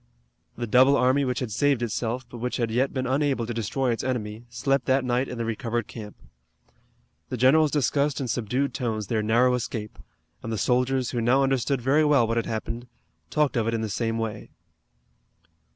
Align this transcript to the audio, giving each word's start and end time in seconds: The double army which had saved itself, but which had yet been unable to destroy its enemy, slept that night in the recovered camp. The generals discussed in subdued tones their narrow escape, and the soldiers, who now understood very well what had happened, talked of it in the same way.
The 0.57 0.65
double 0.65 0.97
army 0.97 1.23
which 1.25 1.41
had 1.41 1.51
saved 1.51 1.83
itself, 1.83 2.25
but 2.27 2.39
which 2.39 2.57
had 2.57 2.71
yet 2.71 2.91
been 2.91 3.05
unable 3.05 3.45
to 3.45 3.53
destroy 3.53 3.91
its 3.91 4.03
enemy, 4.03 4.45
slept 4.49 4.85
that 4.85 5.05
night 5.05 5.27
in 5.27 5.37
the 5.37 5.45
recovered 5.45 5.85
camp. 5.85 6.15
The 7.29 7.37
generals 7.37 7.69
discussed 7.69 8.19
in 8.19 8.27
subdued 8.27 8.73
tones 8.73 9.05
their 9.05 9.21
narrow 9.21 9.53
escape, 9.53 9.99
and 10.41 10.51
the 10.51 10.57
soldiers, 10.57 11.11
who 11.11 11.21
now 11.21 11.43
understood 11.43 11.81
very 11.81 12.03
well 12.03 12.25
what 12.27 12.37
had 12.37 12.47
happened, 12.47 12.87
talked 13.29 13.55
of 13.55 13.67
it 13.67 13.75
in 13.75 13.81
the 13.81 13.89
same 13.89 14.17
way. 14.17 14.49